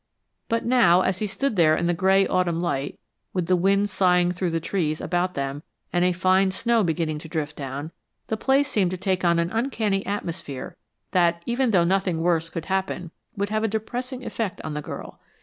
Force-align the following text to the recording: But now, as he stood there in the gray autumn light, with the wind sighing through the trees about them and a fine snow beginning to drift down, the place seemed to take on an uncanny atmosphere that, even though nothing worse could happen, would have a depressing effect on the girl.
But 0.49 0.65
now, 0.65 1.01
as 1.01 1.19
he 1.19 1.27
stood 1.27 1.57
there 1.57 1.77
in 1.77 1.85
the 1.85 1.93
gray 1.93 2.25
autumn 2.25 2.59
light, 2.59 2.99
with 3.33 3.45
the 3.45 3.55
wind 3.55 3.87
sighing 3.87 4.31
through 4.31 4.49
the 4.49 4.59
trees 4.59 4.99
about 4.99 5.35
them 5.35 5.61
and 5.93 6.03
a 6.03 6.11
fine 6.11 6.49
snow 6.49 6.83
beginning 6.83 7.19
to 7.19 7.27
drift 7.27 7.55
down, 7.55 7.91
the 8.25 8.35
place 8.35 8.67
seemed 8.67 8.89
to 8.89 8.97
take 8.97 9.23
on 9.23 9.37
an 9.37 9.51
uncanny 9.51 10.03
atmosphere 10.07 10.75
that, 11.11 11.43
even 11.45 11.69
though 11.69 11.83
nothing 11.83 12.19
worse 12.21 12.49
could 12.49 12.65
happen, 12.65 13.11
would 13.37 13.49
have 13.49 13.63
a 13.63 13.67
depressing 13.67 14.25
effect 14.25 14.59
on 14.63 14.73
the 14.73 14.81
girl. 14.81 15.19